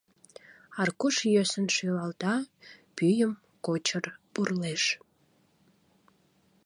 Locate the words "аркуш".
0.81-1.15